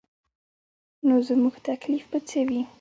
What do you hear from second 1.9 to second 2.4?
به څه